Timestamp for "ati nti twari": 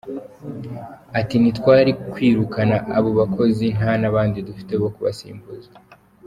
1.19-1.91